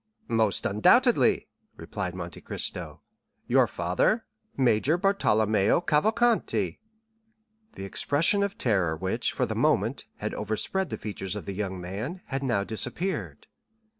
"Most 0.33 0.65
undoubtedly," 0.65 1.47
replied 1.75 2.15
Monte 2.15 2.41
Cristo; 2.41 3.03
"your 3.45 3.67
father, 3.67 4.25
Major 4.57 4.97
Bartolomeo 4.97 5.79
Cavalcanti." 5.79 6.79
The 7.73 7.85
expression 7.85 8.41
of 8.41 8.57
terror 8.57 8.97
which, 8.97 9.31
for 9.31 9.45
the 9.45 9.53
moment, 9.53 10.05
had 10.15 10.33
overspread 10.33 10.89
the 10.89 10.97
features 10.97 11.35
of 11.35 11.45
the 11.45 11.53
young 11.53 11.79
man, 11.79 12.21
had 12.25 12.41
now 12.41 12.63
disappeared. 12.63 13.45